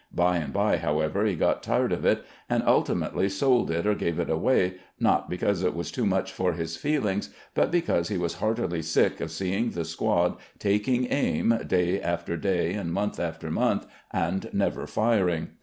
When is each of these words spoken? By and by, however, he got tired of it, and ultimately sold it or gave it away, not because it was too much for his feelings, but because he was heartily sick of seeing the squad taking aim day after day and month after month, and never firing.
By 0.11 0.37
and 0.37 0.51
by, 0.51 0.77
however, 0.77 1.25
he 1.27 1.35
got 1.35 1.61
tired 1.61 1.91
of 1.93 2.05
it, 2.05 2.25
and 2.49 2.63
ultimately 2.65 3.29
sold 3.29 3.69
it 3.69 3.85
or 3.85 3.93
gave 3.93 4.17
it 4.17 4.31
away, 4.31 4.77
not 4.99 5.29
because 5.29 5.61
it 5.61 5.75
was 5.75 5.91
too 5.91 6.07
much 6.07 6.31
for 6.31 6.53
his 6.53 6.75
feelings, 6.75 7.29
but 7.53 7.69
because 7.69 8.07
he 8.09 8.17
was 8.17 8.33
heartily 8.39 8.81
sick 8.81 9.21
of 9.21 9.29
seeing 9.29 9.69
the 9.69 9.85
squad 9.85 10.37
taking 10.57 11.05
aim 11.13 11.55
day 11.67 12.01
after 12.01 12.35
day 12.35 12.73
and 12.73 12.91
month 12.93 13.19
after 13.19 13.51
month, 13.51 13.85
and 14.11 14.49
never 14.51 14.87
firing. 14.87 15.49